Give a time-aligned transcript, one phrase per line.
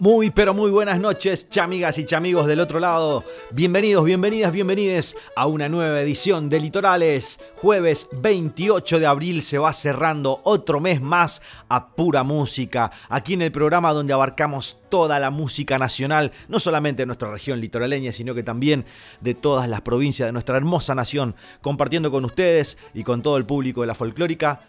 [0.00, 3.22] muy, pero muy buenas noches, chamigas y chamigos del otro lado.
[3.50, 7.38] Bienvenidos, bienvenidas, bienvenides a una nueva edición de Litorales.
[7.56, 12.90] Jueves 28 de abril se va cerrando otro mes más a pura música.
[13.10, 17.60] Aquí en el programa donde abarcamos toda la música nacional, no solamente de nuestra región
[17.60, 18.86] litoraleña, sino que también
[19.20, 23.44] de todas las provincias de nuestra hermosa nación, compartiendo con ustedes y con todo el
[23.44, 24.60] público de la folclórica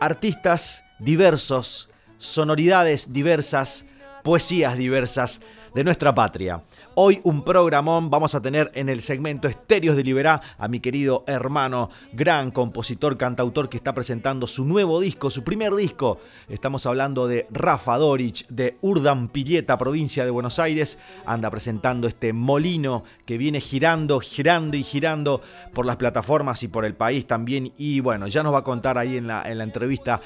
[0.00, 3.84] artistas diversos, sonoridades diversas
[4.22, 5.40] poesías diversas
[5.74, 6.62] de nuestra patria.
[6.94, 11.22] Hoy un programón vamos a tener en el segmento Estéreos de Liberá a mi querido
[11.28, 16.18] hermano, gran compositor, cantautor que está presentando su nuevo disco, su primer disco.
[16.48, 20.98] Estamos hablando de Rafa Dorich de Urdan Pilleta, provincia de Buenos Aires.
[21.24, 25.40] Anda presentando este molino que viene girando, girando y girando
[25.74, 27.72] por las plataformas y por el país también.
[27.76, 30.20] Y bueno, ya nos va a contar ahí en la, en la entrevista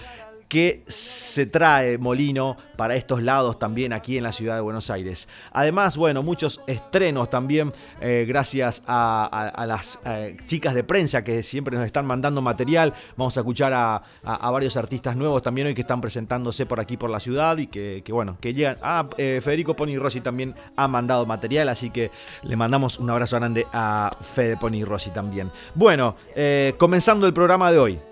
[0.52, 5.26] que se trae Molino para estos lados también aquí en la ciudad de Buenos Aires.
[5.50, 7.72] Además, bueno, muchos estrenos también
[8.02, 12.92] eh, gracias a, las eh, chicas de prensa que siempre nos están mandando material.
[13.16, 14.02] Vamos a escuchar a,
[14.50, 18.04] varios artistas nuevos también hoy que están presentándose por aquí por la ciudad y que,
[18.10, 18.76] bueno, que llegan.
[18.82, 22.10] Ah, eh, Federico Pony Rossi también ha mandado material, así que
[22.42, 25.50] le mandamos un abrazo grande a Fede Pony Rossi también.
[25.74, 26.14] Bueno,
[26.76, 28.11] comenzando el programa de hoy.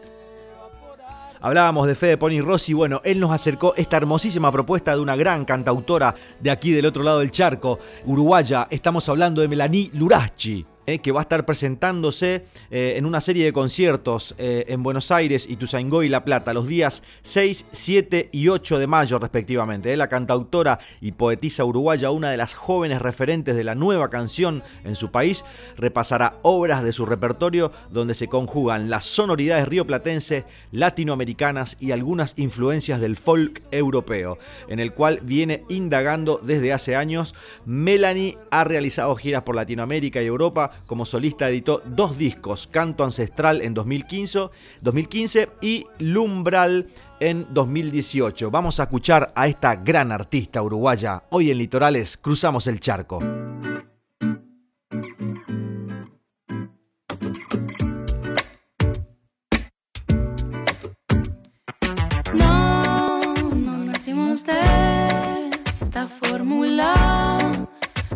[1.42, 5.46] Hablábamos de Fede Pony Rossi, bueno, él nos acercó esta hermosísima propuesta de una gran
[5.46, 8.66] cantautora de aquí del otro lado del charco, uruguaya.
[8.70, 10.66] Estamos hablando de Melanie Lurachi.
[10.90, 15.12] Eh, que va a estar presentándose eh, en una serie de conciertos eh, en Buenos
[15.12, 19.96] Aires, y Ituzaingó y La Plata, los días 6, 7 y 8 de mayo respectivamente.
[19.96, 24.96] La cantautora y poetisa uruguaya, una de las jóvenes referentes de la nueva canción en
[24.96, 25.44] su país,
[25.76, 33.00] repasará obras de su repertorio donde se conjugan las sonoridades rioplatense, latinoamericanas y algunas influencias
[33.00, 37.36] del folk europeo, en el cual viene indagando desde hace años.
[37.64, 43.62] Melanie ha realizado giras por Latinoamérica y Europa, como solista editó dos discos, Canto Ancestral
[43.62, 44.48] en 2015,
[44.80, 46.88] 2015 y Lumbral
[47.20, 48.50] en 2018.
[48.50, 51.22] Vamos a escuchar a esta gran artista uruguaya.
[51.30, 53.20] Hoy en Litorales cruzamos el charco.
[62.34, 67.68] No, no nacimos de esta fórmula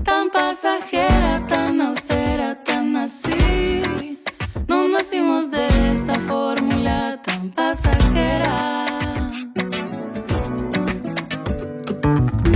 [0.04, 1.53] tan pasajera, tan
[7.44, 8.86] tan pasajera.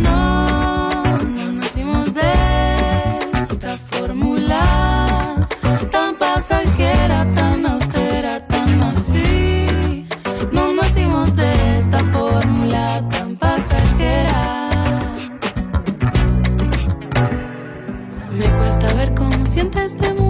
[0.03, 2.33] No, no nacimos de
[3.41, 5.49] esta fórmula
[5.91, 10.07] tan pasajera, tan austera, tan así.
[10.53, 14.59] No nacimos de esta fórmula tan pasajera.
[19.45, 20.28] siente este mundo de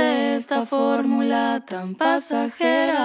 [0.00, 2.96] de esta fórmula tan pasajera.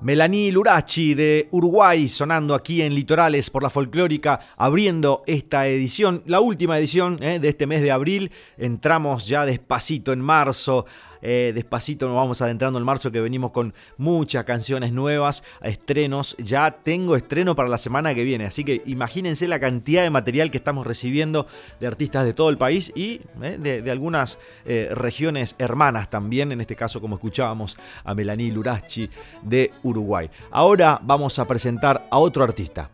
[0.00, 6.40] Melanie Lurachi de Uruguay sonando aquí en Litorales por la folclórica, abriendo esta edición, la
[6.40, 8.32] última edición eh, de este mes de abril.
[8.56, 10.86] Entramos ya despacito en marzo
[11.22, 16.36] eh, despacito nos vamos adentrando en marzo que venimos con muchas canciones nuevas, estrenos.
[16.38, 20.50] Ya tengo estreno para la semana que viene, así que imagínense la cantidad de material
[20.50, 21.46] que estamos recibiendo
[21.80, 26.60] de artistas de todo el país y eh, de, algunas eh, regiones hermanas también, en
[26.60, 29.10] este caso como escuchábamos a Melanie Lurachi
[29.42, 30.30] de Uruguay.
[30.50, 32.90] Ahora vamos a presentar a otro artista.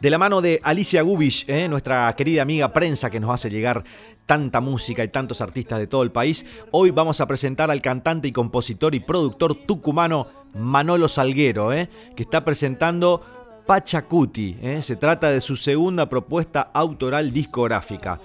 [0.00, 3.84] De la mano de Alicia Gubish, nuestra querida amiga prensa que nos hace llegar
[4.26, 8.28] tanta música y tantos artistas de todo el país, hoy vamos a presentar al cantante
[8.28, 11.88] y compositor y productor tucumano Manolo Salguero, ¿eh?
[12.14, 13.22] que está presentando
[13.66, 14.56] Pachacuti.
[14.60, 14.82] ¿eh?
[14.82, 18.20] Se trata de su segunda propuesta autoral discográfica.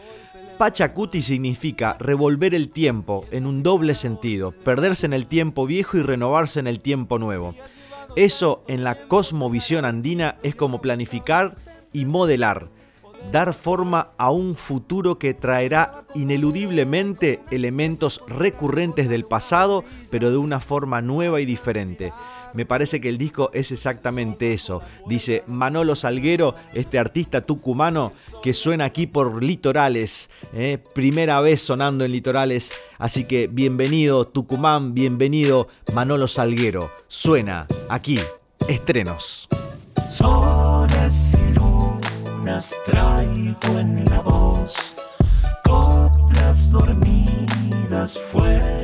[0.57, 6.01] Pachacuti significa revolver el tiempo en un doble sentido, perderse en el tiempo viejo y
[6.01, 7.55] renovarse en el tiempo nuevo.
[8.15, 11.51] Eso en la cosmovisión andina es como planificar
[11.93, 12.69] y modelar
[13.31, 20.59] dar forma a un futuro que traerá ineludiblemente elementos recurrentes del pasado, pero de una
[20.59, 22.11] forma nueva y diferente.
[22.53, 28.53] Me parece que el disco es exactamente eso, dice Manolo Salguero, este artista tucumano que
[28.53, 30.77] suena aquí por Litorales, ¿eh?
[30.93, 38.19] primera vez sonando en Litorales, así que bienvenido Tucumán, bienvenido Manolo Salguero, suena aquí,
[38.67, 39.47] estrenos.
[42.85, 44.73] Traigo en la voz,
[45.63, 48.78] coplas dormidas, fuego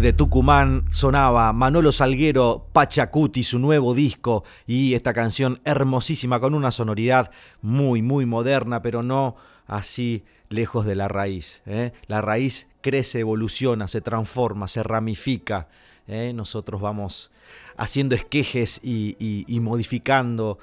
[0.00, 6.70] Desde Tucumán sonaba Manolo Salguero Pachacuti, su nuevo disco, y esta canción hermosísima con una
[6.70, 7.30] sonoridad
[7.60, 11.60] muy, muy moderna, pero no así lejos de la raíz.
[11.66, 11.92] ¿eh?
[12.06, 15.68] La raíz crece, evoluciona, se transforma, se ramifica.
[16.08, 16.32] ¿eh?
[16.34, 17.30] Nosotros vamos
[17.76, 20.58] haciendo esquejes y modificando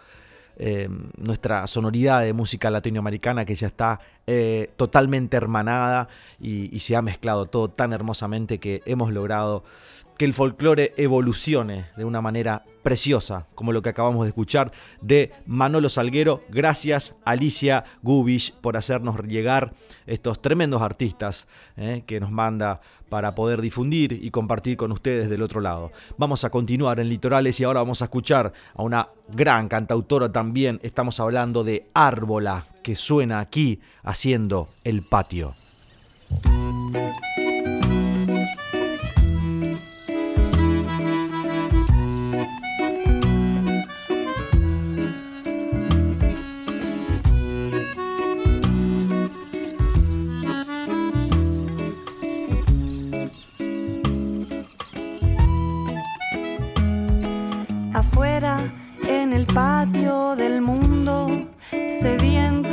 [0.59, 6.07] Em, nuestra sonoridad de música latinoamericana que ya está eh, totalmente hermanada
[6.39, 9.63] y, se ha mezclado todo tan hermosamente que hemos logrado
[10.17, 14.71] que el folclore evolucione de una manera preciosa, como lo que acabamos de escuchar
[15.01, 16.43] de Manolo Salguero.
[16.49, 19.73] Gracias Alicia Gubish por hacernos llegar
[20.05, 25.41] estos tremendos artistas eh, que nos manda para poder difundir y compartir con ustedes del
[25.41, 25.91] otro lado.
[26.17, 30.79] Vamos a continuar en Litorales y ahora vamos a escuchar a una gran cantautora también.
[30.81, 35.55] Estamos hablando de Árbola, que suena aquí haciendo el patio.
[57.97, 58.59] Afuera
[59.07, 61.47] en el patio del mundo,
[62.01, 62.66] sediento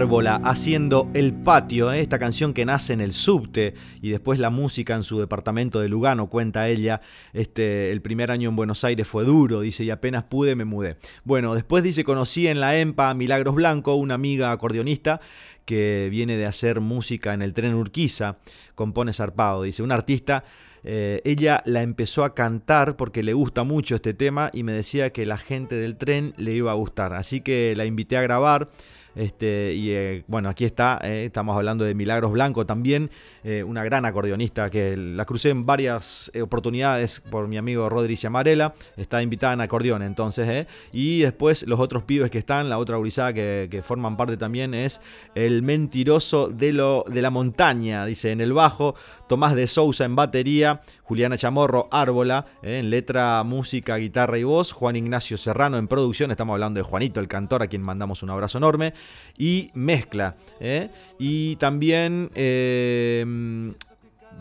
[0.00, 2.00] Árbola haciendo El Patio, ¿eh?
[2.00, 5.90] esta canción que nace en el subte y después la música en su departamento de
[5.90, 7.02] Lugano, cuenta ella.
[7.34, 10.96] Este, el primer año en Buenos Aires fue duro, dice, y apenas pude me mudé.
[11.24, 15.20] Bueno, después dice, conocí en la EMPA Milagros Blanco, una amiga acordeonista
[15.66, 18.38] que viene de hacer música en el tren Urquiza,
[18.74, 20.44] compone zarpado, dice, un artista
[20.82, 25.12] eh, ella la empezó a cantar porque le gusta mucho este tema y me decía
[25.12, 27.12] que la gente del tren le iba a gustar.
[27.12, 28.70] Así que la invité a grabar.
[29.14, 33.10] Este, y eh, bueno, aquí está, eh, estamos hablando de Milagros Blanco también,
[33.42, 38.74] eh, una gran acordeonista que la crucé en varias oportunidades por mi amigo Rodri Amarela,
[38.96, 43.32] está invitada en acordeón entonces, y después los otros pibes que están, la otra gurizada
[43.32, 45.00] que, forman parte también es
[45.34, 48.94] el mentiroso de, lo, de la montaña, dice en el bajo,
[49.26, 54.96] Tomás de Sousa en batería, Juliana Chamorro Árbola, en letra, música, guitarra y voz, Juan
[54.96, 58.58] Ignacio Serrano en producción, estamos hablando de Juanito el cantor, a quien mandamos un abrazo
[58.58, 58.92] enorme,
[59.36, 60.36] y mezcla.
[60.60, 60.90] ¿eh?
[61.18, 63.24] Y también eh,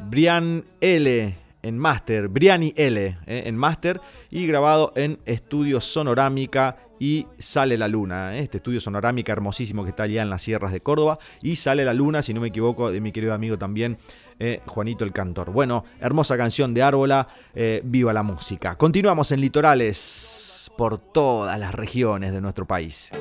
[0.10, 1.36] Brian L.
[1.62, 4.00] en máster, Briani L, eh, en máster
[4.30, 9.92] y grabado en Estudio Sonorámica y Sale la Luna, eh, este estudio sonorámica hermosísimo que
[9.92, 12.92] está allá en las sierras de Córdoba y Sale la Luna, si no me equivoco,
[12.92, 13.98] de mi querido amigo también
[14.68, 15.52] Juanito el Cantor.
[15.52, 17.28] Bueno, hermosa canción de Árbola,
[17.84, 18.78] viva la música.
[18.78, 23.12] Continuamos en Litorales por todas las regiones de nuestro país.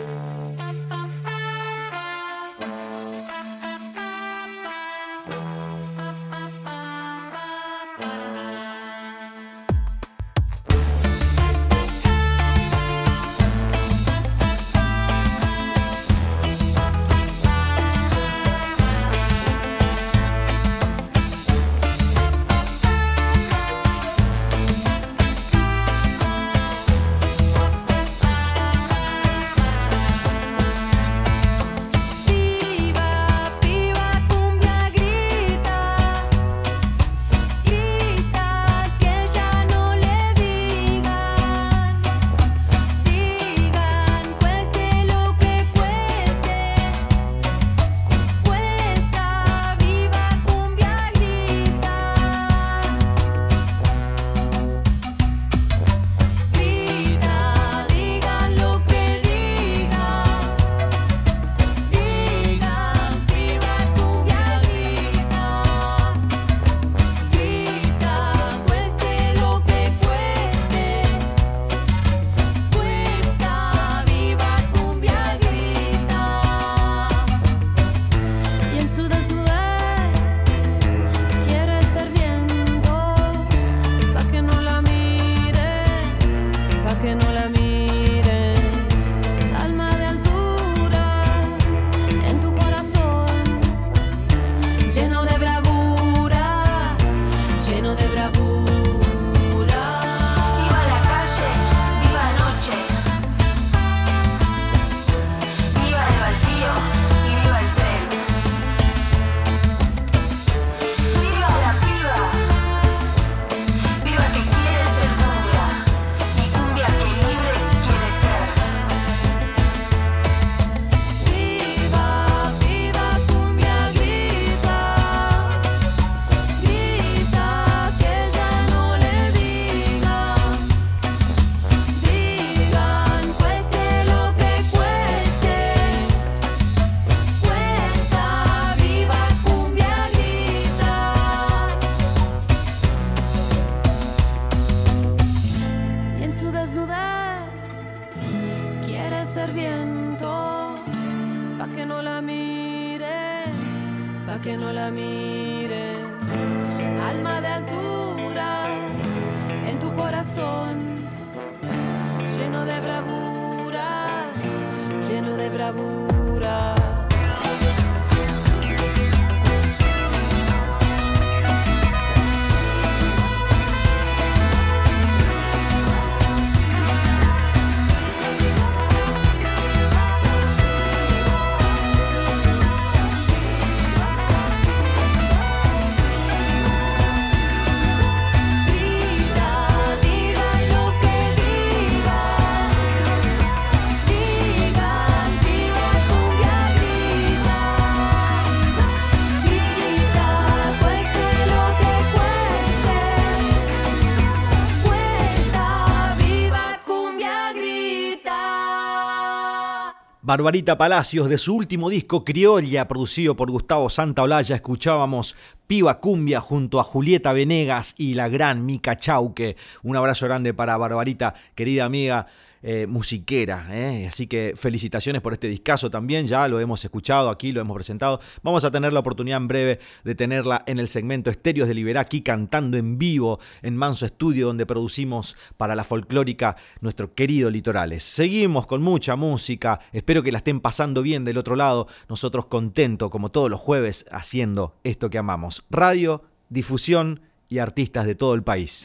[210.28, 215.34] Barbarita Palacios, de su último disco Criolla, producido por Gustavo Santaolalla, escuchábamos
[215.66, 219.56] Piba Cumbia junto a Julieta Venegas y la gran Mica Chauque.
[219.82, 222.26] Un abrazo grande para Barbarita, querida amiga.
[222.62, 224.06] Eh, musiquera, eh.
[224.08, 228.20] así que felicitaciones por este discazo también, ya lo hemos escuchado aquí, lo hemos presentado,
[228.42, 232.00] vamos a tener la oportunidad en breve de tenerla en el segmento Estéreos de Liberá,
[232.00, 238.02] aquí cantando en vivo en Manso Estudio, donde producimos para la folclórica nuestro querido Litorales.
[238.02, 243.10] Seguimos con mucha música, espero que la estén pasando bien del otro lado, nosotros contentos
[243.10, 248.42] como todos los jueves haciendo esto que amamos, radio, difusión y artistas de todo el
[248.42, 248.84] país.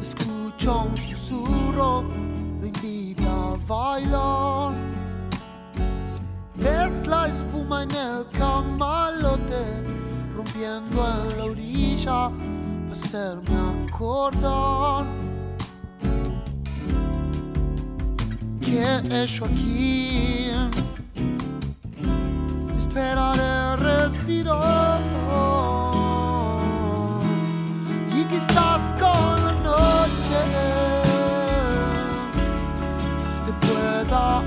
[0.00, 2.04] Escucho un susurro
[2.86, 4.72] salir a bailar.
[6.58, 9.64] Es la espuma en el camalote,
[10.36, 12.30] rompiendo en la orilla,
[12.88, 15.04] para hacerme acordar.
[18.60, 20.50] Que yo aquí
[22.76, 25.00] esperaré respirar
[28.28, 28.90] quizás
[33.44, 34.42] te pueda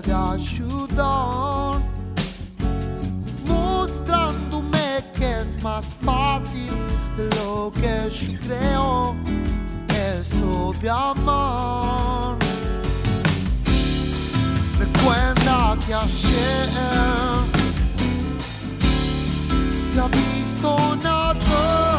[0.00, 1.80] puede ayudar,
[3.46, 6.70] mostrándome que es más fácil
[7.36, 9.16] lo que yo creo,
[9.88, 12.36] eso de amar.
[14.78, 16.68] Recuerda que ayer
[19.94, 21.97] te ha visto nadar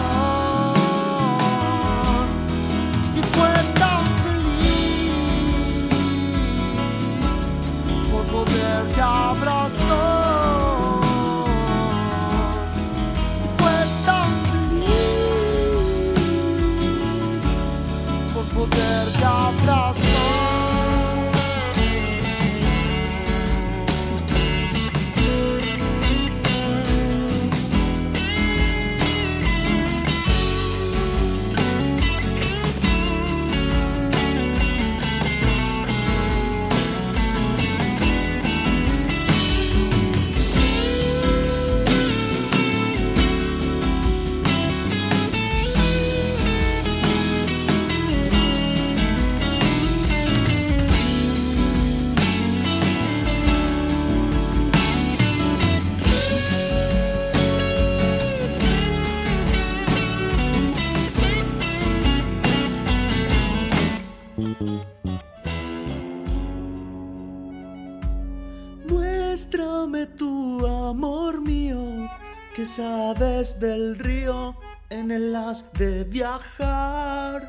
[73.59, 74.55] del río
[74.89, 77.41] en el haz de viajar.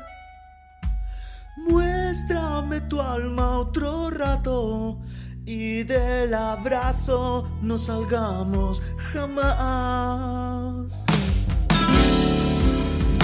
[1.57, 4.99] Muéstrame tu alma otro rato
[5.45, 8.81] y del abrazo no salgamos
[9.13, 11.05] jamás.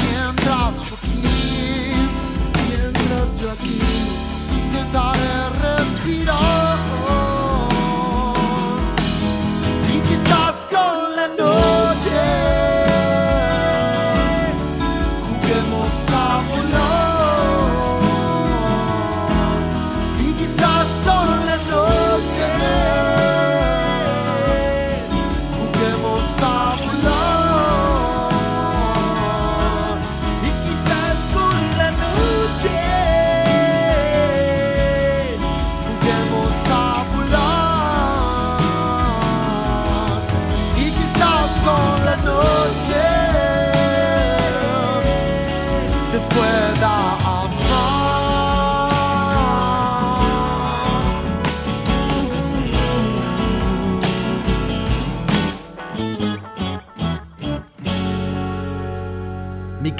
[0.01, 1.21] Mientras yo aquí,
[2.69, 3.79] mientras yo aquí,
[4.53, 6.77] intentaré respirar.
[9.93, 12.06] Y quizás con la noche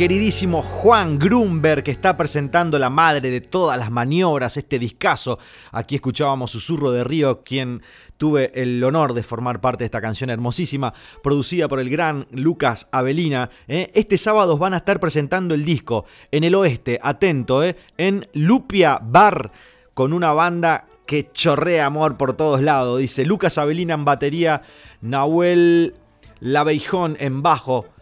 [0.08, 5.38] queridísimo Juan Grunberg, que está presentando la madre de todas las maniobras, este discazo.
[5.74, 7.82] Aquí escuchábamos Susurro de Río, quien
[8.15, 12.88] tuve el honor de formar parte de esta canción hermosísima, producida por el gran Lucas
[12.93, 13.50] Avelina.
[13.67, 13.91] ¿eh?
[13.96, 17.76] Este sábado van a estar presentando el disco en el oeste, atento, ¿eh?
[17.98, 19.52] en Lupia Bar,
[19.93, 23.00] con una banda que chorrea amor por todos lados.
[23.00, 24.62] Dice Lucas Avelina en batería,
[25.02, 25.96] Nahuel
[26.39, 27.97] Labeijón en bajo.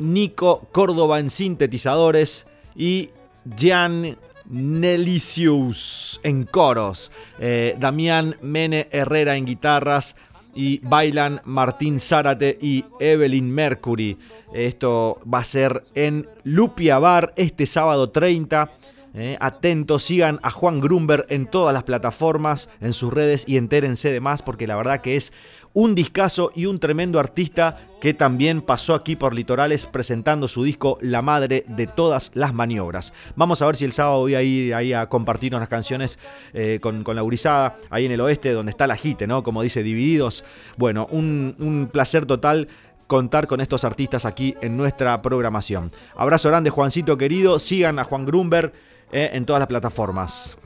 [0.00, 3.10] Nico Córdoba en sintetizadores y
[3.56, 4.16] Jan
[4.50, 10.16] Nelicius en coros, eh, Damián Mene Herrera en guitarras
[10.54, 14.18] y bailan Martín Zárate y Evelyn Mercury.
[14.52, 18.72] Esto va a ser en Lupia Bar este sábado 30
[19.12, 24.12] eh, atentos, sigan a Juan Grumber en todas las plataformas, en sus redes y entérense
[24.12, 25.32] de más porque la verdad que es
[25.72, 30.98] un discazo y un tremendo artista que también pasó aquí por Litorales presentando su disco
[31.00, 33.12] La Madre de Todas las Maniobras.
[33.36, 36.18] Vamos a ver si el sábado voy a ir ahí a compartir unas canciones
[36.54, 39.42] eh, con, con, la Urizada, ahí en el oeste, donde está la Jite, ¿no?
[39.42, 40.44] Como dice, divididos.
[40.76, 42.68] Bueno, un, placer total
[43.06, 45.90] contar con estos artistas aquí en nuestra programación.
[46.16, 47.58] Abrazo grande, Juancito querido.
[47.58, 48.72] Sigan a Juan Grumber
[49.12, 50.56] eh, en todas las plataformas.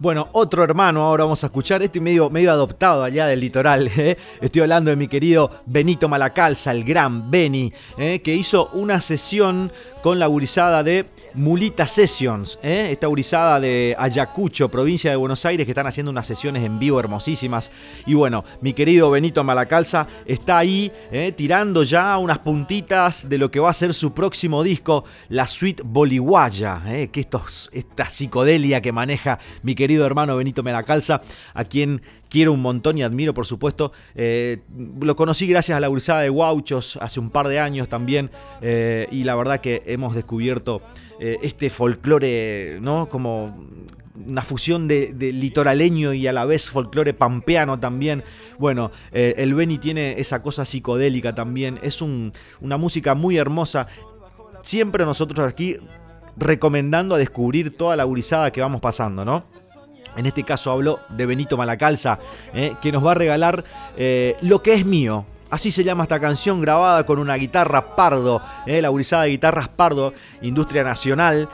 [0.00, 3.86] Bueno, otro hermano ahora vamos a escuchar, este medio, medio adoptado allá del litoral.
[3.98, 4.16] ¿eh?
[4.40, 8.22] Estoy hablando de mi querido Benito Malacalza, el gran Beni, ¿eh?
[8.22, 9.70] que hizo una sesión
[10.02, 12.88] con la gurizada de Mulita Sessions, ¿eh?
[12.90, 16.98] esta gurizada de Ayacucho, provincia de Buenos Aires, que están haciendo unas sesiones en vivo
[16.98, 17.70] hermosísimas.
[18.06, 21.32] Y bueno, mi querido Benito Malacalza está ahí ¿eh?
[21.36, 25.82] tirando ya unas puntitas de lo que va a ser su próximo disco, la Suite
[25.84, 27.08] Boliguaya, ¿eh?
[27.12, 31.22] que esta psicodelia que maneja mi querido hermano Benito Malacalza,
[31.54, 33.92] a quien quiero un montón y admiro, por supuesto.
[34.14, 34.62] Eh,
[35.00, 38.30] lo conocí gracias a la Gurizada de Guauchos hace un par de años también,
[38.62, 40.80] eh, y la verdad que hemos descubierto
[41.18, 43.08] eh, este folclore, ¿no?
[43.08, 43.68] Como
[44.26, 48.22] una fusión de, litoraleño y a la vez folclore pampeano también.
[48.58, 51.80] Bueno, el Beni tiene esa cosa psicodélica también.
[51.82, 53.88] Es un, una música muy hermosa.
[54.62, 55.78] Siempre nosotros aquí
[56.36, 59.42] recomendando a descubrir toda la gurizada que vamos pasando, ¿no?
[60.16, 62.18] En este caso hablo de Benito Malacalza,
[62.54, 63.64] eh, que nos va a regalar
[63.96, 65.24] eh, Lo que es mío.
[65.50, 69.68] Así se llama esta canción grabada con una guitarra Pardo, eh, la gurizada de guitarras
[69.68, 71.48] Pardo, Industria Nacional.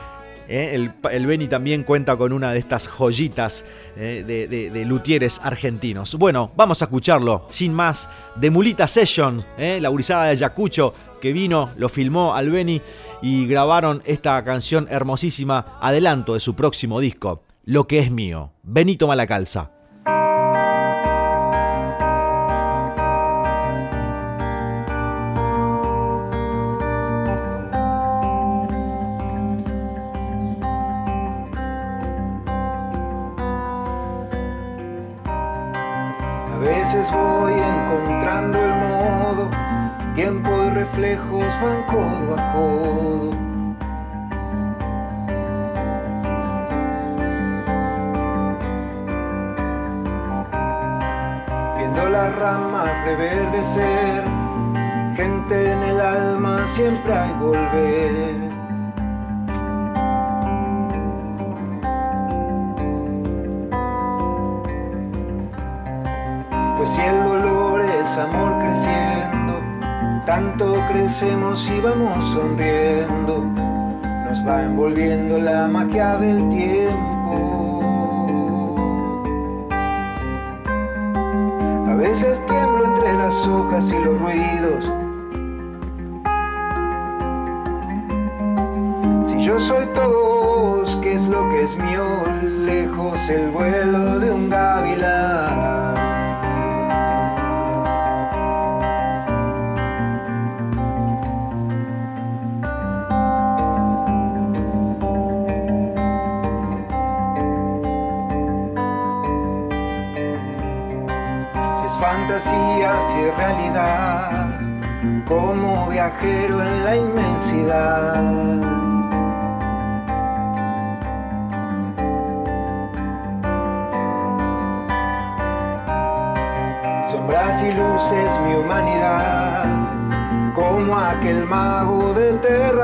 [0.47, 0.93] El,
[1.25, 3.65] Beni también cuenta con una de estas joyitas
[3.97, 6.15] de, de, de luthieres argentinos.
[6.15, 11.71] Bueno, vamos a escucharlo, sin más, de Mulita Session, la gurizada de Ayacucho, que vino,
[11.75, 12.81] lo filmó al Beni
[13.21, 18.53] y grabaron esta canción hermosísima, adelanto de su próximo disco lo que es mío.
[18.63, 19.71] Benito Malacalza.
[35.25, 39.49] A veces voy encontrando el modo,
[40.15, 43.36] tiempo y reflejos van codo a codo.
[55.15, 58.35] Gente en el alma siempre hay volver.
[66.77, 69.61] Pues si el dolor es amor creciendo,
[70.25, 73.43] tanto crecemos y vamos sonriendo,
[74.25, 77.16] nos va envolviendo la magia del tiempo.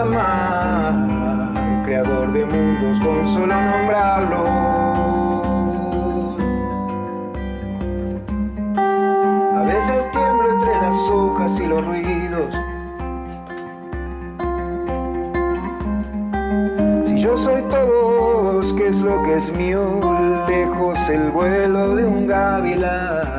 [0.04, 4.44] Terramar, creador de mundos con solo nombrarlo.
[11.12, 12.54] hojas y los ruidos.
[17.04, 20.00] Si yo soy todos, ¿qué es lo que es mío?
[20.48, 23.33] Lejos el vuelo de un gavilán.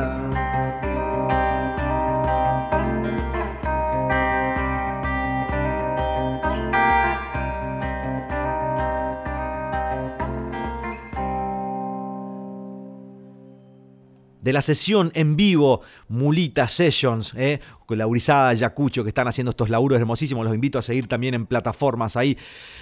[14.45, 17.61] De la sesión en vivo Mulita Sessions, ¿eh?
[17.87, 20.44] Con la Urizada, Yacucho, que están haciendo estos laburos hermosísimos.
[20.44, 22.37] Los invito a seguir también en plataformas ahí.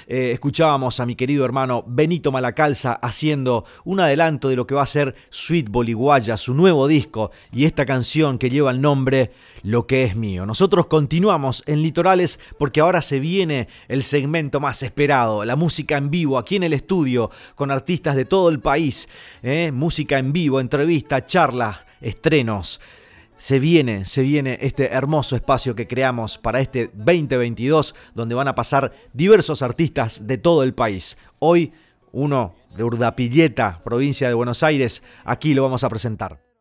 [0.07, 4.83] Eh, escuchábamos a mi querido hermano Benito Malacalza haciendo un adelanto de lo que va
[4.83, 9.87] a ser Sweet Boliguaya, su nuevo disco, y esta canción que lleva el nombre Lo
[9.87, 10.47] que es mío.
[10.47, 16.11] Nosotros continuamos en Litorales porque ahora se viene el segmento más esperado, la música en
[16.11, 19.09] vivo, aquí en el estudio, con artistas de todo el país.
[19.43, 19.71] ¿eh?
[19.73, 22.81] Música en vivo, entrevista, charlas, estrenos.
[23.43, 28.55] Se viene, se viene este hermoso espacio que creamos para este 2022, donde van a
[28.55, 31.19] pasar diversos artistas de todo el país.
[31.41, 31.73] Hoy,
[32.13, 36.52] uno de Urdapilleta, provincia de Buenos Aires, aquí lo vamos a presentar.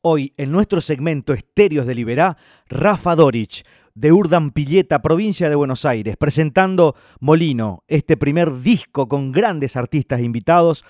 [0.00, 2.36] Hoy, en nuestro segmento Estéreos de Liberá,
[2.68, 3.64] Rafa Dorich,
[3.96, 10.84] de Urdampilleta, provincia de Buenos Aires, presentando Molino, este primer disco con grandes artistas invitados,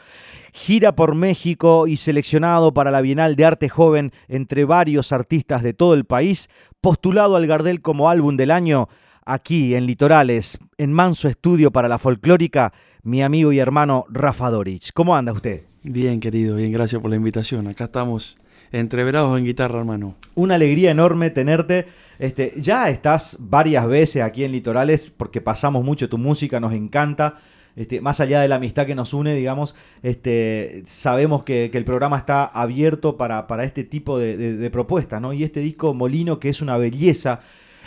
[0.52, 5.72] gira por México y seleccionado para la Bienal de Arte Joven entre varios artistas de
[5.72, 6.50] todo el país,
[6.82, 8.90] postulado al Gardel como álbum del año,
[9.24, 14.92] aquí en Litorales, en Manso Estudio para la Folclórica, mi amigo y hermano Rafa Dorich.
[14.92, 15.62] ¿Cómo anda usted?
[15.82, 17.68] Bien, querido, bien, gracias por la invitación.
[17.68, 18.36] Acá estamos
[18.72, 20.16] entreverados en guitarra, hermano.
[20.34, 21.86] Una alegría enorme tenerte.
[22.18, 27.38] Este, ya estás varias veces aquí en Litorales porque pasamos mucho tu música, nos encanta.
[27.78, 31.84] Este, más allá de la amistad que nos une, digamos, este, sabemos que, que el
[31.84, 35.32] programa está abierto para, para este tipo de, propuestas, ¿no?
[35.32, 37.38] Y este disco Molino, que es una belleza,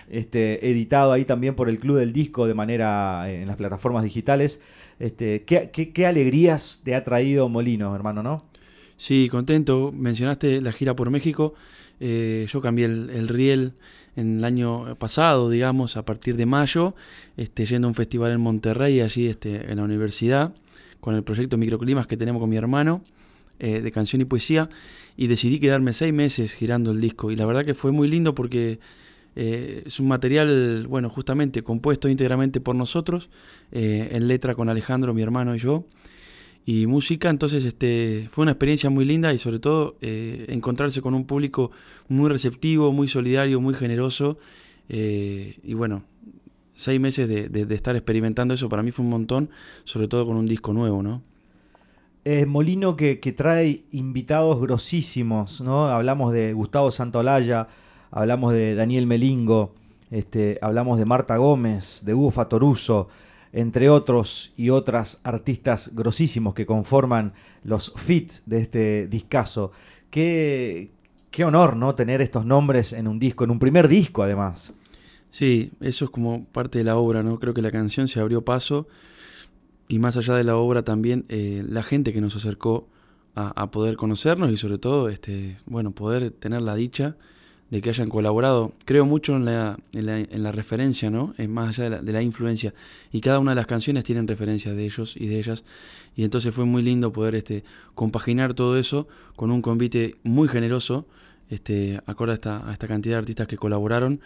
[0.09, 4.05] este, editado ahí también por el Club del Disco de manera eh, en las plataformas
[4.05, 4.61] digitales.
[4.97, 8.41] Este, ¿qué, qué, qué alegrías te ha traído Molino, hermano, no?
[9.01, 9.91] Sí, contento.
[9.91, 11.55] Mencionaste la gira por México.
[11.99, 13.73] Eh, yo cambié el, el riel
[14.15, 16.93] en el año pasado, digamos, a partir de mayo,
[17.35, 20.53] este, yendo a un festival en Monterrey, allí este, en la universidad,
[20.99, 23.03] con el proyecto Microclimas que tenemos con mi hermano,
[23.57, 24.69] eh, de canción y poesía,
[25.17, 27.31] y decidí quedarme seis meses girando el disco.
[27.31, 28.77] Y la verdad que fue muy lindo porque
[29.35, 33.31] eh, es un material, bueno, justamente compuesto íntegramente por nosotros,
[33.71, 35.87] en letra con Alejandro, mi hermano y yo
[36.65, 37.29] y música.
[37.29, 41.71] Entonces, este, fue una experiencia muy linda y sobre todo eh, encontrarse con un público
[42.07, 44.37] muy receptivo, muy solidario, muy generoso.
[44.89, 46.03] eh, y bueno,
[46.73, 49.49] seis meses de, estar experimentando eso para mí fue un montón,
[49.83, 51.21] sobre todo con un disco nuevo, ¿no?
[52.23, 55.87] Es Molino que, que trae invitados grosísimos, ¿no?
[55.87, 57.67] Hablamos de Gustavo Santolaya,
[58.11, 59.73] hablamos de Daniel Melingo,
[60.11, 63.07] este, hablamos de Marta Gómez, de Hugo Fatoruso,
[63.53, 67.33] entre otros y otras artistas grosísimos que conforman
[67.63, 69.71] los fits de este discazo.
[70.09, 70.91] Qué,
[71.29, 71.95] qué honor, ¿no?
[71.95, 74.73] Tener estos nombres en un disco, en un primer disco además.
[75.31, 77.39] Sí, eso es como parte de la obra, ¿no?
[77.39, 78.87] Creo que la canción se abrió paso
[79.87, 82.87] y más allá de la obra también eh, la gente que nos acercó
[83.35, 87.15] a, a poder conocernos y sobre todo, este, bueno, poder tener la dicha
[87.71, 88.73] de que hayan colaborado.
[88.85, 91.33] Creo mucho en la, en la, en la referencia, ¿no?
[91.37, 92.73] Es más allá de la, influencia.
[93.13, 95.63] Y cada una de las canciones tienen referencia de ellos y de ellas.
[96.15, 97.63] Y entonces fue muy lindo poder este,
[97.95, 99.07] compaginar todo eso
[99.37, 101.07] con un convite muy generoso,
[101.49, 104.19] este, acorde a esta, esta cantidad de artistas que colaboraron.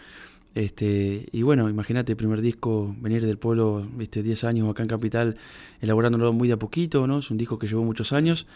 [0.56, 5.36] Este, y bueno, imagínate primer disco, venir del pueblo, viste, 10 años acá en Capital,
[5.80, 7.18] elaborándolo muy de a poquito, ¿no?
[7.20, 8.48] Es un disco que llevó muchos años.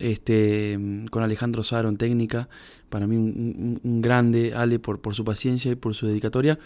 [0.00, 0.78] Este,
[1.10, 2.48] con Alejandro Saro en técnica,
[2.88, 6.58] para mí un, grande, Ale, por, por su paciencia y por su dedicatoria.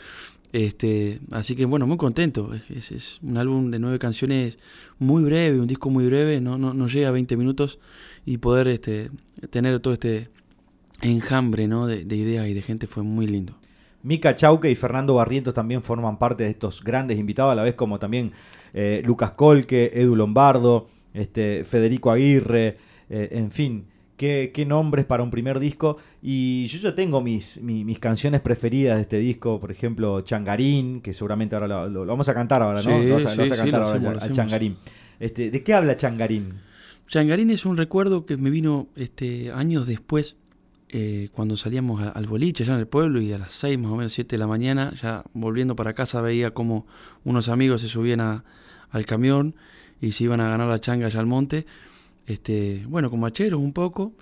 [0.52, 2.50] Este, así que bueno, muy contento.
[2.54, 4.56] Es, un álbum de nueve canciones
[4.98, 7.80] muy breve, un disco muy breve, no, no, no llega a 20 minutos
[8.24, 9.10] y poder este,
[9.50, 10.30] tener todo este
[11.02, 11.86] enjambre ¿no?
[11.86, 13.58] de, de ideas y de gente fue muy lindo.
[14.04, 17.74] Mica Chauque y Fernando Barrientos también forman parte de estos grandes invitados, a la vez
[17.74, 18.32] como también
[18.74, 22.76] eh, Lucas Colque, Edu Lombardo, este, Federico Aguirre,
[23.10, 23.86] eh, en fin,
[24.16, 25.96] qué, qué nombres para un primer disco.
[26.22, 31.00] Y yo ya tengo mis, mi- mis canciones preferidas de este disco, por ejemplo, Changarín,
[31.00, 32.90] que seguramente ahora lo, lo- lo vamos a cantar ahora, ¿no?
[32.90, 34.30] Sí, lo vas a, lo sí, vas a sí, cantar ahora hacemos, a.
[34.30, 34.76] Changarín.
[35.20, 36.54] Este, ¿De qué habla Changarín?
[37.08, 40.36] Changarín es un recuerdo que me vino este, años después,
[40.88, 43.96] eh, cuando salíamos al boliche allá en el pueblo y a las 6 más o
[43.96, 46.86] menos 7 de la mañana, ya volviendo para casa veía como
[47.24, 48.44] unos amigos se subían a-
[48.90, 49.54] al camión
[50.00, 51.66] y se iban a ganar la changa allá al monte,
[52.26, 54.12] este, bueno, como hacheros un poco,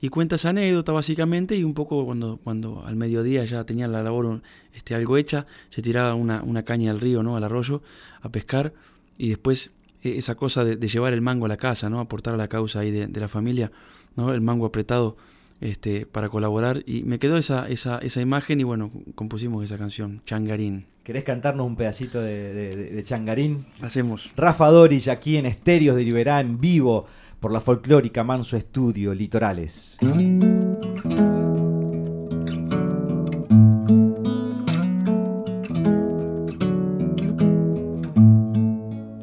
[0.00, 4.02] y cuenta esa anécdota básicamente y un poco cuando, cuando al mediodía ya tenían la
[4.02, 4.42] labor
[4.72, 7.36] este, algo hecha, se tiraba una, una caña al río, ¿no?
[7.36, 7.82] al arroyo,
[8.22, 8.72] a pescar
[9.16, 9.72] y después
[10.04, 11.98] eh, esa cosa de, de llevar el mango a la casa, ¿no?
[11.98, 13.72] aportar a la causa ahí de, de la familia,
[14.14, 14.32] ¿no?
[14.32, 15.16] el mango apretado
[15.60, 20.22] este, para colaborar y me quedó esa, esa, esa imagen y bueno, compusimos esa canción,
[20.24, 20.86] Changarín.
[21.02, 22.52] ¿Querés cantarnos un pedacito de-
[22.92, 23.64] de Changarín?
[23.80, 24.30] Hacemos.
[24.36, 27.06] Rafa Doris aquí en Estéreos de Liberá en vivo
[27.40, 29.98] por la folclórica Manso Estudio Litorales.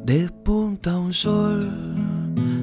[0.04, 1.94] Despunta un sol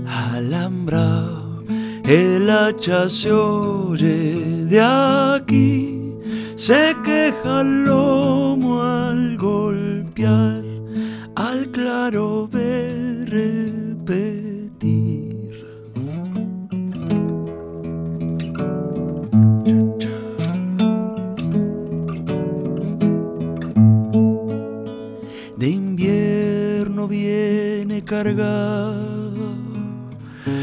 [0.07, 1.63] alambrado,
[2.05, 6.13] el hacha se oye de aquí,
[6.55, 10.63] se queja el lomo al golpear
[11.35, 13.03] al claro ver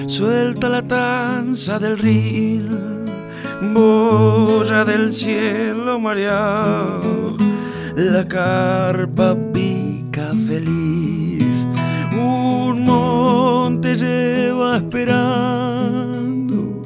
[0.06, 2.76] suelta la tanza del río,
[3.74, 7.36] boya del cielo mareado,
[7.96, 11.66] la carpa pica feliz,
[12.12, 16.82] un monte lleva esperando,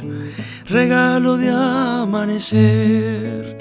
[0.66, 3.58] regalo de amanecer,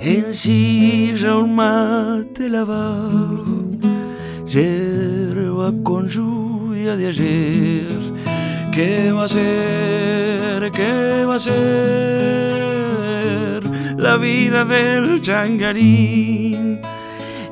[0.00, 3.61] en silla un mate lavado,
[4.52, 7.88] hierba con lluvia de ayer.
[8.70, 10.70] ¿Qué va a ser?
[10.70, 11.52] ¿Qué va a ser?
[13.98, 16.80] La vida del changarín.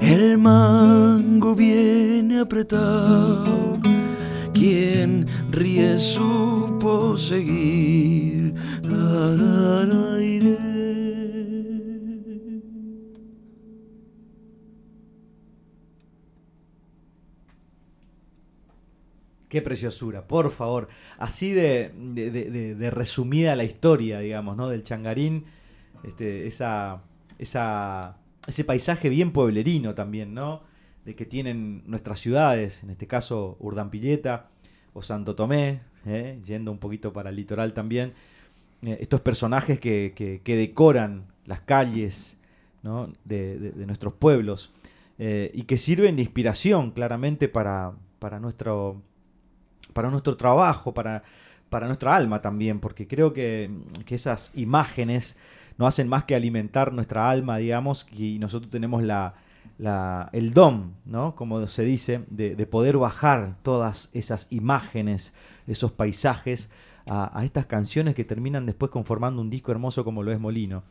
[0.00, 3.78] El mango viene apretado.
[4.52, 8.52] Quien ríe supo seguir.
[8.84, 10.70] Araraire.
[19.50, 20.88] Qué preciosura, por favor.
[21.18, 21.92] Así de,
[22.92, 24.68] resumida la historia, digamos, ¿no?
[24.68, 25.44] Del changarín.
[26.04, 27.02] Este, esa,
[27.38, 30.62] esa, ese paisaje bien pueblerino también, ¿no?
[31.04, 34.50] De que tienen nuestras ciudades, en este caso Urdampilleta
[34.92, 36.38] o Santo Tomé, ¿eh?
[36.46, 38.12] yendo un poquito para el litoral también.
[38.82, 42.38] Eh, estos personajes que, que- decoran las calles
[42.84, 43.12] ¿no?
[43.24, 44.72] de nuestros pueblos
[45.18, 49.02] eh, y que sirven de inspiración claramente para, para nuestro
[49.92, 51.22] para nuestro trabajo, para,
[51.68, 53.70] para nuestra alma también, porque creo que,
[54.04, 55.36] que esas imágenes
[55.78, 59.34] no hacen más que alimentar nuestra alma, digamos, y nosotros tenemos la,
[60.32, 61.34] el don, ¿no?
[61.34, 65.32] Como se dice, de, de poder bajar todas esas imágenes,
[65.66, 66.68] esos paisajes,
[67.06, 70.82] a, a estas canciones que terminan después conformando un disco hermoso como lo es Molino.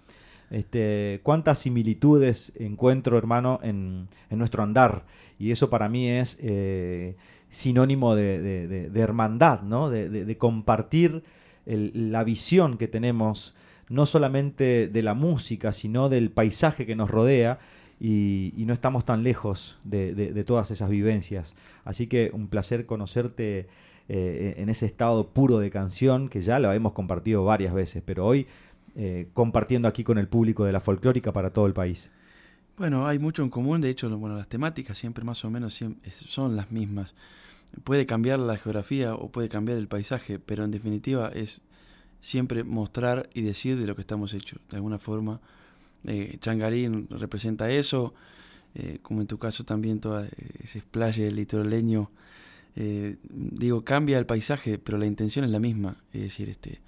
[0.50, 5.06] Este, cuántas similitudes encuentro, hermano, en, en nuestro andar.
[5.38, 7.16] Y eso para mí es eh,
[7.50, 9.90] sinónimo de, de- hermandad, ¿no?
[9.90, 11.24] De, compartir
[11.66, 13.56] el- la visión que tenemos,
[13.90, 17.60] no solamente de la música, sino del paisaje que nos rodea.
[18.02, 21.54] Y, no estamos tan lejos de todas esas vivencias.
[21.84, 23.68] Así que un placer conocerte
[24.12, 28.26] eh, en ese estado puro de canción que ya lo hemos compartido varias veces, pero
[28.26, 28.48] hoy
[28.96, 32.12] eh, compartiendo aquí con el público de la folclórica para todo el país.
[32.80, 35.78] Bueno, hay mucho en común, de hecho, bueno, las temáticas siempre más o menos
[36.12, 37.14] son las mismas.
[37.84, 41.62] Puede cambiar la geografía o puede cambiar el paisaje, pero en definitiva es
[42.22, 44.62] siempre mostrar y decir de lo que estamos hechos.
[44.70, 45.42] De alguna forma,
[46.06, 48.14] eh, Changarín representa eso,
[48.76, 50.26] eh, como en tu caso también todo
[50.64, 52.10] ese splash litoraleño.
[52.78, 56.80] eh, digo, cambia el paisaje, pero la intención es la misma, es decir, este,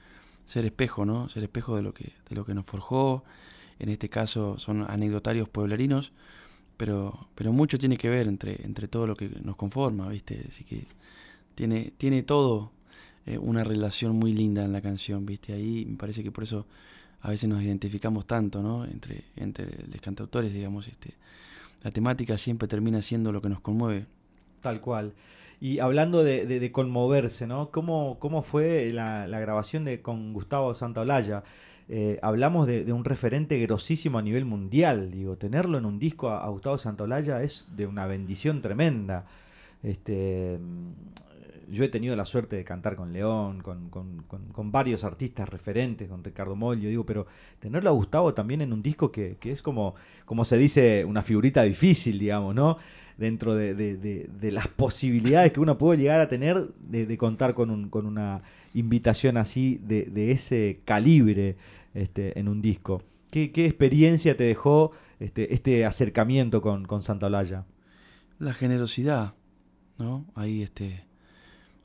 [0.46, 1.28] ser espejo, ¿no?
[1.28, 3.26] Ser espejo de lo que, de lo que nos forjó,
[3.82, 6.14] en este caso son anecdotarios pueblerinos,
[6.78, 10.46] pero, pero mucho tiene que ver entre, entre todo lo que nos conforma, ¿viste?
[10.48, 10.86] Así que
[11.56, 12.72] tiene, tiene todo
[13.26, 15.54] eh, una relación muy linda en la canción, ¿viste?
[15.54, 16.68] Ahí me parece que por eso
[17.22, 18.86] a veces nos identificamos tanto, ¿no?
[18.86, 21.16] Entre, entre los cantautores, digamos, este,
[21.82, 24.06] la temática siempre termina siendo lo que nos conmueve.
[24.60, 25.14] Tal cual.
[25.60, 27.72] Y hablando de, conmoverse, ¿no?
[27.72, 31.44] ¿Cómo, cómo fue la, la grabación de, con Gustavo Santaolalla?
[31.94, 36.48] Eh, hablamos de, un referente grosísimo a nivel mundial, digo, tenerlo en un disco a,
[36.48, 39.26] Gustavo Santaolalla es de una bendición tremenda.
[39.84, 45.50] Este, mm, yo he tenido la suerte de cantar con León, con, con- varios artistas
[45.50, 47.28] referentes, con Ricardo Mollo, digo, pero
[47.60, 51.22] tenerlo a Gustavo también en un disco que, que es como, como se dice, una
[51.22, 52.78] figurita difícil, digamos, ¿no?
[53.18, 57.54] Dentro de, de- de- de las posibilidades que uno puede llegar a tener de contar
[57.54, 61.58] con, un- con una invitación así de, de ese calibre
[61.94, 63.04] este, en un disco.
[63.30, 67.66] ¿Qué, qué experiencia te dejó este, este acercamiento con, con Santa Olalla?
[68.40, 69.34] La generosidad,
[69.98, 70.26] ¿no?
[70.36, 71.06] Ahí este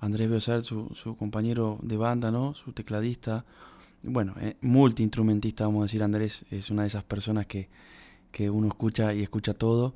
[0.00, 2.54] Andrés Beosar, su, su compañero de banda, ¿no?
[2.54, 3.44] Su tecladista,
[4.02, 7.68] bueno, eh, multiinstrumentista, vamos a decir, Andrés es una de esas personas que,
[8.30, 9.94] que uno escucha y escucha todo.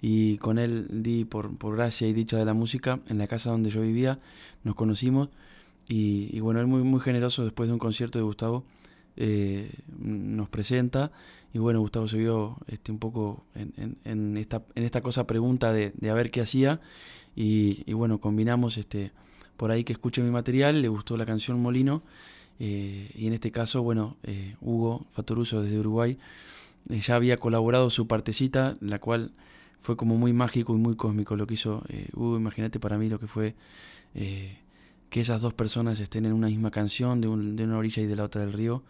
[0.00, 3.50] Y con él di por, por gracia y dicha de la música, en la casa
[3.50, 4.18] donde yo vivía,
[4.64, 5.28] nos conocimos.
[5.88, 8.64] Y, y bueno, él muy, muy generoso después de un concierto de Gustavo,
[9.16, 11.12] eh, nos presenta.
[11.54, 15.92] Y bueno, Gustavo se vio este, un poco en, esta, en esta cosa pregunta de,
[15.96, 16.80] de a ver qué hacía.
[17.36, 19.12] Y, y bueno, combinamos este,
[19.56, 22.02] por ahí que escuche mi material, le gustó la canción Molino.
[22.58, 26.16] eh, y en este caso, bueno, eh, Hugo Fatoruso desde Uruguay
[26.88, 29.32] ya había colaborado su partecita, la cual
[29.80, 31.82] fue como muy mágico y muy cósmico lo que hizo
[32.14, 32.36] Hugo.
[32.36, 33.54] Imagínate para mí lo que fue
[35.12, 38.06] que esas dos personas estén en una misma canción, de, un- de una orilla y
[38.06, 38.82] de la otra del río.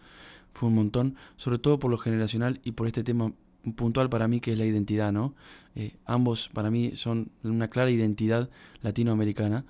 [0.53, 3.33] Fue un montón, sobre todo por lo generacional y por este tema
[3.75, 5.33] puntual para mí que es la identidad, ¿no?
[5.75, 8.49] Eh, ambos para mí son una clara identidad
[8.83, 9.65] latinoamericana,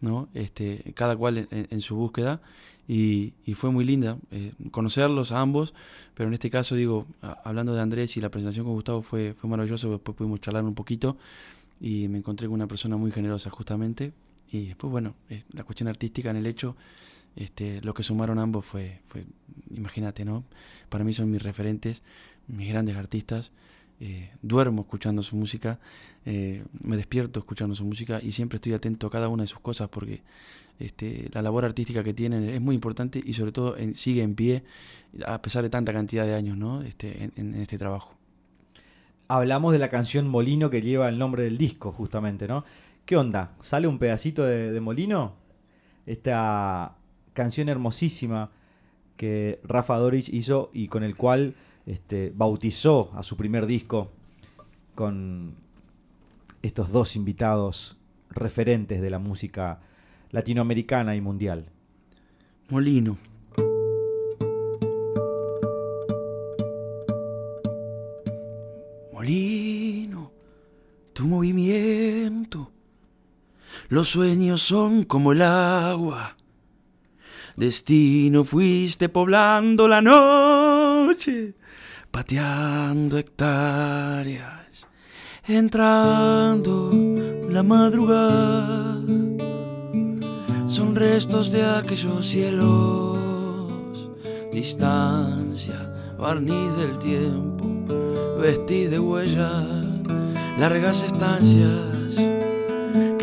[0.00, 0.28] ¿no?
[0.34, 2.40] Este, cada cual en, su búsqueda
[2.88, 5.72] y, fue muy linda eh, conocerlos a ambos,
[6.14, 7.06] pero en este caso digo,
[7.44, 10.74] hablando de Andrés y la presentación con Gustavo fue, fue maravilloso, después pudimos charlar un
[10.74, 11.16] poquito
[11.80, 14.12] y me encontré con una persona muy generosa justamente
[14.52, 16.76] y después bueno, eh, la cuestión artística en el hecho,
[17.34, 19.00] este, lo que sumaron ambos fue,
[19.70, 20.44] imagínate, ¿no?
[20.90, 22.02] Para mí son mis referentes,
[22.46, 23.50] mis grandes artistas.
[24.00, 25.78] eh, duermo escuchando su música,
[26.26, 29.60] eh, me despierto escuchando su música y siempre estoy atento a cada una de sus
[29.60, 30.22] cosas porque
[30.80, 34.64] este, la labor artística que tienen es muy importante y sobre todo sigue en pie
[35.24, 36.82] a pesar de tanta cantidad de años ¿no?
[36.82, 38.16] este, en este trabajo.
[39.28, 42.64] Hablamos de la canción Molino que lleva el nombre del disco, justamente, ¿no?
[43.04, 43.56] ¿Qué onda?
[43.58, 45.34] ¿Sale un pedacito de, Molino?
[46.06, 46.96] Esta
[47.32, 48.52] canción hermosísima
[49.16, 54.12] que Rafa Dorich hizo y con el cual este, bautizó a su primer disco
[54.94, 55.56] con
[56.62, 57.96] estos dos invitados
[58.30, 59.80] referentes de la música
[60.30, 61.66] latinoamericana y mundial.
[62.70, 63.18] Molino.
[69.12, 70.32] Molino,
[71.12, 72.70] tu movimiento.
[73.88, 76.36] Los sueños son como el agua.
[77.56, 81.54] Destino fuiste poblando la noche,
[82.10, 84.86] pateando hectáreas,
[85.46, 86.90] entrando
[87.48, 88.98] la madrugada.
[90.66, 93.18] Son restos de aquellos cielos,
[94.50, 97.66] distancia, barniz del tiempo,
[98.40, 99.66] vestí de huellas,
[100.58, 101.91] largas estancias,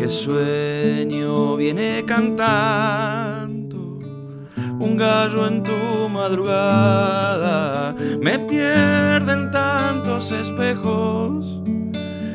[0.00, 3.98] que sueño viene cantando,
[4.78, 11.60] un gallo en tu madrugada, me pierden tantos espejos,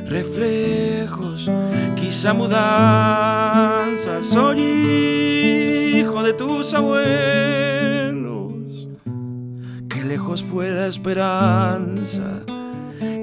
[0.07, 1.49] reflejos,
[1.95, 4.61] quizá mudanza, soy
[6.01, 8.53] hijo de tus abuelos,
[9.89, 12.43] que lejos fue la esperanza,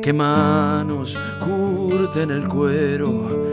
[0.02, 3.52] que manos curten el cuero,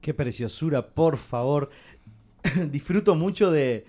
[0.00, 1.70] Qué preciosura, por favor.
[2.70, 3.84] Disfruto mucho de,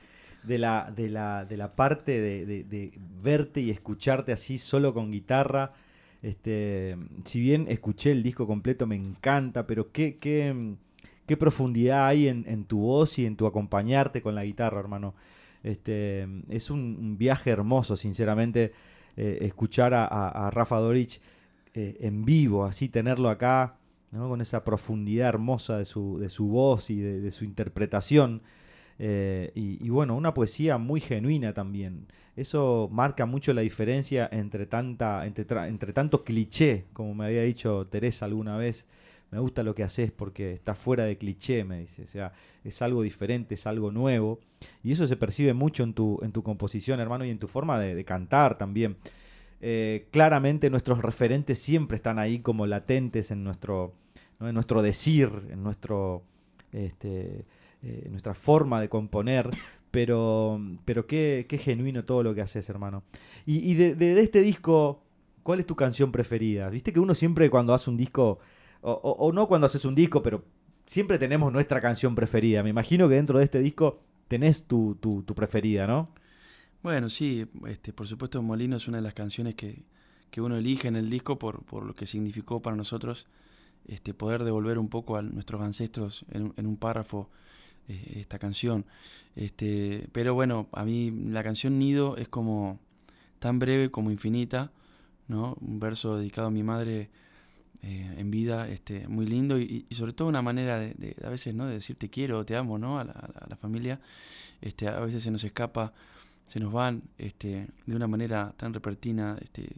[0.46, 5.74] la, parte de, verte y escucharte así solo con guitarra.
[6.22, 10.76] Este, si bien escuché el disco completo, me encanta, pero qué,
[11.40, 15.16] profundidad hay en, tu voz y en tu acompañarte con la guitarra, hermano.
[15.64, 18.74] Este, es un, viaje hermoso, sinceramente,
[19.16, 21.22] eh, escuchar a Rafa Dorich
[21.74, 23.78] eh, en vivo, así tenerlo acá,
[24.12, 28.42] con esa profundidad hermosa de su, de su voz y de, su interpretación.
[29.00, 32.08] Eh, y, bueno, una poesía muy genuina también.
[32.36, 37.88] Eso marca mucho la diferencia entre, tanta, entre, entre tanto cliché, como me había dicho
[37.88, 38.88] Teresa alguna vez.
[39.32, 42.04] Me gusta lo que haces porque está fuera de cliché, me dice.
[42.04, 42.34] O sea,
[42.66, 44.40] es algo diferente, es algo nuevo.
[44.84, 47.80] Y eso se percibe mucho en tu, en tu composición, hermano, y en tu forma
[47.80, 48.98] de, de cantar también.
[49.64, 53.94] Eh, claramente nuestros referentes siempre están ahí como latentes en nuestro,
[54.42, 54.50] ¿no?
[54.50, 56.24] en nuestro decir, en nuestro,
[56.72, 57.46] este,
[57.84, 59.50] eh, nuestra forma de componer.
[59.92, 63.04] Pero, pero qué, qué genuino todo lo que haces, hermano.
[63.46, 65.04] Y, y de, este disco,
[65.44, 66.70] ¿cuál es tu canción preferida?
[66.70, 68.40] Viste que uno siempre cuando hace un disco,
[68.82, 70.46] o no cuando haces un disco, pero
[70.86, 72.64] siempre tenemos nuestra canción preferida.
[72.64, 76.10] Me imagino que dentro de este disco tenés tu, tu, tu preferida, ¿no?
[76.84, 79.84] Bueno, sí, este, por supuesto Molino es una de las canciones que,
[80.32, 83.28] que uno elige en el disco por, por lo que significó para nosotros
[83.88, 87.30] este, poder devolver un poco a nuestros ancestros en, un- en un párrafo
[87.88, 88.86] eh, esta canción.
[89.36, 92.80] Este, pero bueno, a mí la canción Nido es como
[93.40, 94.72] tan breve como infinita,
[95.28, 95.58] ¿no?
[95.62, 97.10] Un verso dedicado a mi madre
[97.84, 101.56] eh, en vida, este, muy lindo y, sobre todo una manera de, de- a veces,
[101.56, 101.66] ¿no?
[101.66, 103.00] De decir te quiero, te amo, ¿no?
[103.00, 104.00] A la, familia.
[104.62, 105.94] Este, a veces se nos escapa,
[106.48, 109.78] se nos van, este, de una manera tan repentina, este,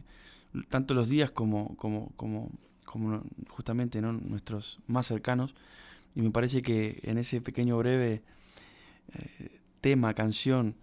[0.70, 2.12] tanto los días como, como,
[2.84, 4.14] como justamente ¿no?
[4.14, 5.56] nuestros más cercanos.
[6.16, 8.22] Y me parece que en ese pequeño breve
[9.14, 10.76] eh, tema, canción,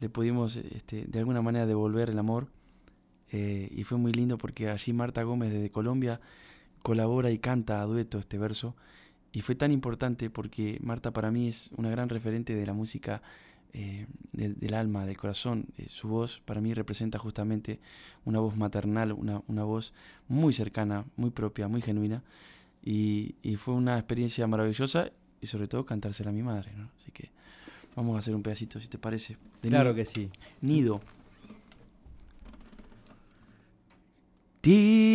[0.00, 2.48] le pudimos este, de alguna manera devolver el amor.
[3.30, 6.20] eh, y fue muy lindo porque allí Marta Gómez desde Colombia
[6.82, 8.74] colabora y canta a dueto este verso.
[9.32, 13.22] Y fue tan importante porque Marta para mí es una gran referente de la música
[13.72, 15.66] eh, del, del alma, del corazón.
[15.76, 17.80] Eh, su voz para mí representa justamente
[18.24, 19.92] una voz maternal, una, una voz
[20.28, 22.22] muy cercana, muy propia, muy genuina.
[22.82, 25.10] Y, y fue una experiencia maravillosa
[25.40, 26.72] y sobre todo cantársela a mi madre.
[26.76, 26.88] ¿no?
[27.00, 27.30] Así que
[27.96, 29.36] vamos a hacer un pedacito, si te parece.
[29.62, 30.30] de Claro que sí.
[30.60, 31.00] Nido.
[34.60, 35.08] Tiraré,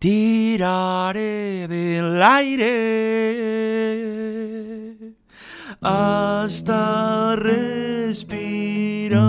[0.00, 2.70] tiraré del aire
[5.82, 9.20] hasta respirar.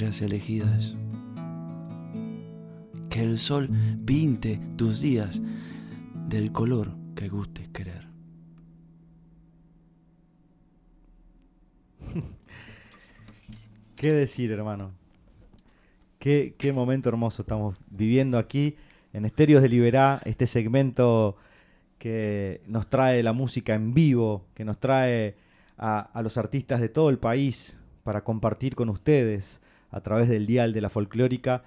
[0.00, 0.96] elegidas.
[3.10, 3.68] Que el sol
[4.06, 5.38] pinte tus días
[6.28, 8.08] del color que gustes querer.
[13.96, 14.92] ¿Qué decir, hermano?
[16.18, 18.76] Qué, qué momento hermoso estamos viviendo aquí
[19.12, 21.36] en Estéreos de Liberá, este segmento
[21.98, 25.36] que nos trae la música en vivo, que nos trae
[25.76, 29.60] a, a los artistas de todo el país para compartir con ustedes
[29.92, 31.62] a través del dial de la folclórica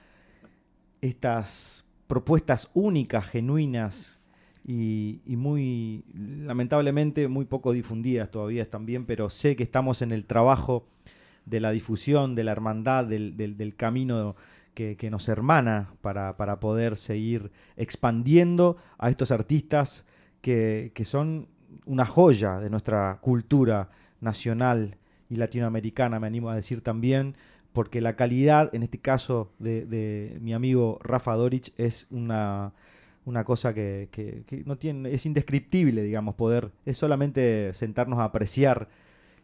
[1.00, 4.20] estas propuestas únicas, genuinas
[4.68, 10.88] y, muy, lamentablemente, muy poco difundidas todavía también, pero sé que estamos en el trabajo
[11.46, 14.36] de la difusión, de la hermandad, del camino
[14.74, 20.06] que, que nos hermana para, para poder seguir expandiendo a estos artistas
[20.42, 21.48] que, que son
[21.86, 24.98] una joya de nuestra cultura nacional
[25.30, 27.36] y latinoamericana, me animo a decir también,
[27.76, 32.74] porque la calidad, en este caso de, mi amigo Rafa Dorich, es una,
[33.26, 38.88] una cosa que, no tiene, es indescriptible, digamos, poder, es solamente sentarnos a apreciar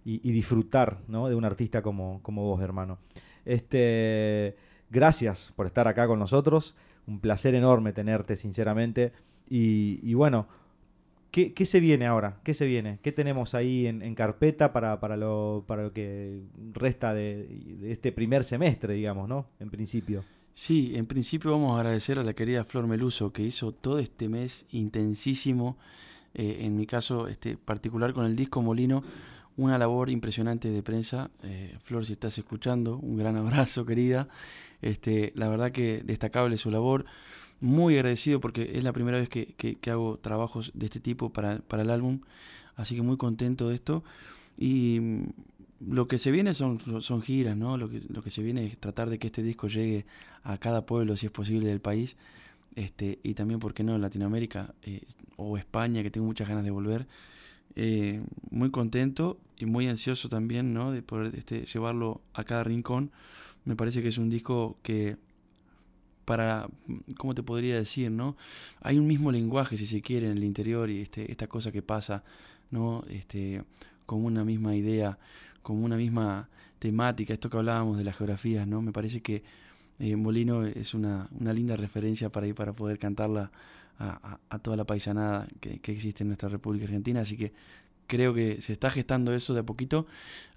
[0.06, 1.28] y, disfrutar ¿no?
[1.28, 3.00] de un artista como, como vos, hermano.
[3.44, 4.56] Este,
[4.90, 6.76] gracias por estar acá con nosotros.
[7.08, 9.12] Un placer enorme tenerte, sinceramente.
[9.50, 10.48] Y bueno,
[11.32, 12.40] ¿qué, qué se viene ahora?
[12.44, 13.00] ¿Qué se viene?
[13.02, 16.42] ¿Qué tenemos ahí en, carpeta para, para, lo, para lo que
[16.74, 17.48] resta de,
[17.80, 19.48] de este primer semestre, digamos, ¿no?
[19.60, 20.24] En principio.
[20.54, 24.28] Sí, en principio vamos a agradecer a la querida Flor Meluso que hizo todo este
[24.28, 25.78] mes intensísimo,
[26.34, 29.04] eh, en mi caso este, particular con el disco Molino,
[29.58, 31.32] una labor impresionante de prensa.
[31.44, 34.28] Eh, Flor, si estás escuchando, un gran abrazo querida.
[34.82, 37.06] Este, la verdad que destacable su labor,
[37.62, 41.32] muy agradecido porque es la primera vez que, que- que hago trabajos de este tipo
[41.32, 42.22] para, para el álbum,
[42.76, 44.03] así que muy contento de esto.
[44.57, 45.24] Y mm,
[45.91, 47.78] lo que se viene son, son giras, ¿no?
[47.78, 50.05] Lo que, lo que se viene es tratar de que este disco llegue
[50.43, 52.18] a cada pueblo, si es posible, del país.
[52.76, 55.01] Este, y también, ¿por qué no?, Latinoamérica eh,
[55.38, 57.07] o España, que tengo muchas ganas de volver.
[57.76, 60.91] Eh, muy contento y muy ansioso también, ¿no?
[60.91, 63.12] De poder este, llevarlo a cada rincón.
[63.66, 65.18] Me parece que es un disco que
[66.26, 66.67] para,
[67.17, 68.38] ¿cómo te podría decir, no?
[68.82, 71.82] Hay un mismo lenguaje, si se quiere, en el interior y este, esta cosa que
[71.82, 72.24] pasa,
[72.69, 73.03] ¿no?
[73.09, 73.63] Este,
[74.05, 75.17] como una misma idea,
[75.61, 76.49] como una misma
[76.80, 78.82] temática, esto que hablábamos de las geografías, ¿no?
[78.82, 79.43] Me parece que
[79.99, 83.51] eh, Molino es una, una, linda referencia para ir para poder cantarla
[83.99, 87.53] a, a, toda la paisanada que, que, existe en nuestra República Argentina, así que
[88.07, 90.07] creo que se está gestando eso de a poquito,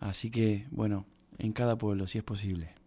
[0.01, 1.05] así que bueno,
[1.39, 2.84] en cada pueblo, si es posible.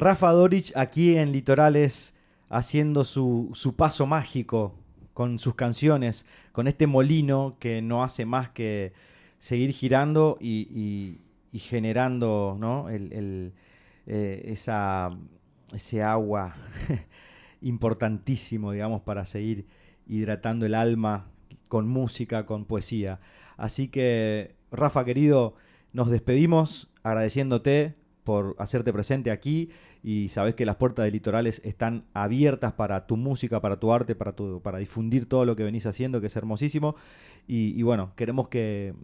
[0.00, 2.14] Rafa Dorich aquí en Litorales
[2.48, 4.74] haciendo su, su paso mágico
[5.12, 8.94] con sus canciones, con este molino que no hace más que
[9.36, 11.20] seguir girando y,
[11.52, 12.88] generando ¿no?
[12.88, 13.52] el,
[14.06, 15.10] eh, esa,
[15.70, 16.56] ese agua
[17.60, 19.66] importantísimo, digamos, para seguir
[20.06, 21.30] hidratando el alma
[21.68, 23.20] con música, con poesía.
[23.58, 25.56] Así que, Rafa, querido,
[25.92, 29.70] nos despedimos agradeciéndote por hacerte presente aquí
[30.02, 34.14] y sabes que las puertas de Litorales están abiertas para tu música, para tu arte,
[34.14, 36.96] para, difundir todo lo que venís haciendo, que es hermosísimo.
[37.46, 38.94] Y, bueno, queremos que,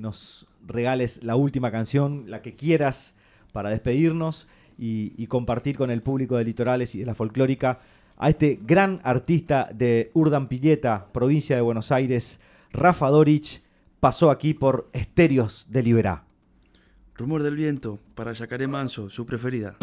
[0.00, 3.14] nos regales la última canción, la que quieras,
[3.52, 7.80] para despedirnos y, y, compartir con el público de Litorales y de la folclórica
[8.18, 12.40] a este gran artista de Urdampilleta, provincia de Buenos Aires,
[12.72, 13.62] Rafa Dorich,
[14.00, 16.24] pasó aquí por Estéreos de Liberá.
[17.14, 19.76] Rumor del viento para Yacaré Manso, su preferida.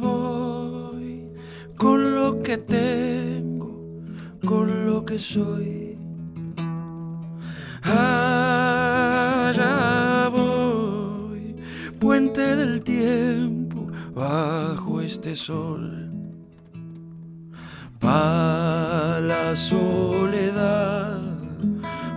[0.00, 1.30] Voy
[1.76, 4.00] con lo que tengo,
[4.44, 5.86] con lo que soy.
[12.00, 16.15] Puente del tiempo bajo este sol.
[18.06, 21.18] Pa la soledad,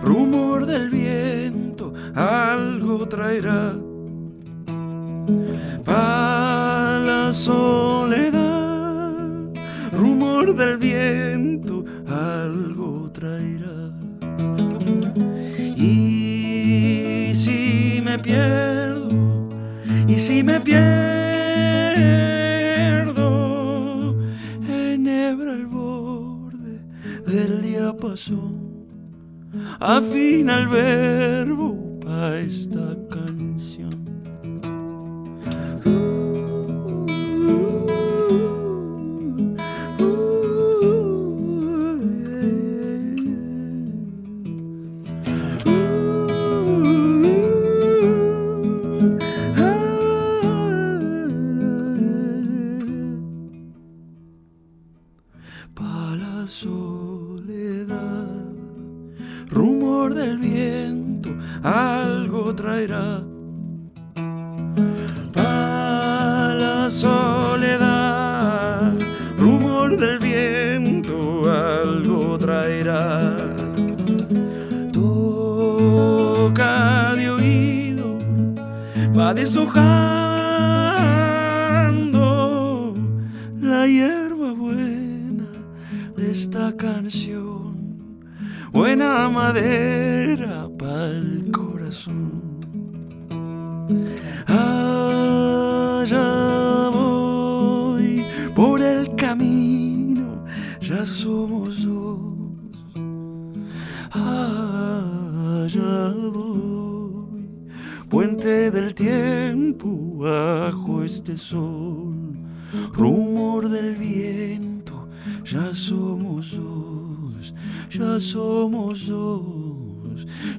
[0.00, 3.74] rumor del viento, algo traerá.
[5.84, 8.38] Pa la soledad,
[9.90, 13.90] rumor del viento, algo traerá.
[15.74, 19.08] Y si me pierdo,
[20.06, 22.29] y si me pierdo,
[29.80, 33.99] afina el verbo pa' esta canción.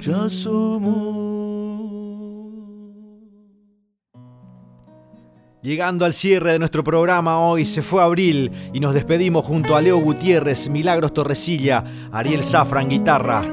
[0.01, 2.01] Ya somos.
[5.61, 9.81] Llegando al cierre de nuestro programa hoy se fue abril y nos despedimos junto a
[9.81, 13.43] Leo Gutiérrez, Milagros Torresilla, Ariel Zafran guitarra.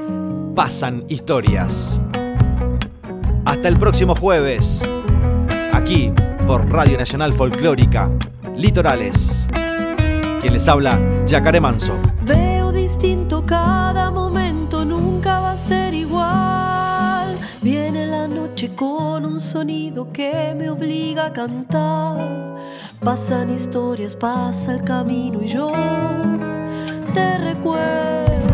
[0.55, 2.01] Pasan historias.
[3.45, 4.81] Hasta el próximo jueves,
[5.71, 6.11] aquí
[6.47, 8.09] por Radio Nacional Folclórica,
[8.57, 9.47] Litorales.
[10.41, 11.95] Quien les habla, Yacaré Manso.
[12.25, 14.28] Veo distinto cada momento,
[18.67, 22.57] con un sonido que me obliga a cantar.
[22.99, 25.71] Pasan historias, pasa el camino y yo
[27.13, 28.48] te recuerdo.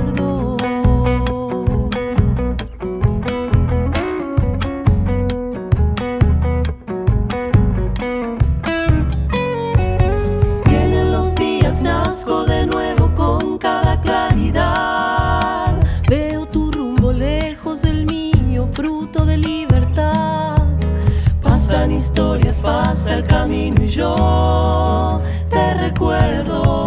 [22.16, 26.86] Historias, pasa el camino y yo te recuerdo.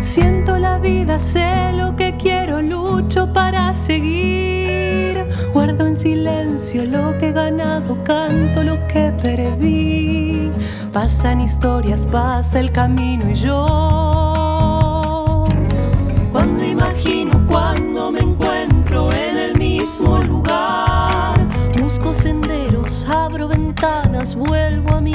[0.00, 5.24] Siento la vida, sé lo que quiero, lucho para seguir.
[5.52, 10.52] Guardo en silencio lo que he ganado, canto lo que perdí.
[10.92, 14.39] Pasan historias, pasa el camino y yo.
[17.50, 21.34] Cuando me encuentro en el mismo lugar,
[21.80, 25.09] busco senderos, abro ventanas, vuelvo a mirar